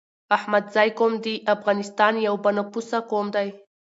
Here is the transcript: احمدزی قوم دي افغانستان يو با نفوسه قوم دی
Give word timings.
احمدزی 0.35 0.89
قوم 0.99 1.13
دي 1.25 1.35
افغانستان 1.55 2.13
يو 2.25 2.35
با 2.43 2.49
نفوسه 2.57 2.97
قوم 3.11 3.27
دی 3.35 3.47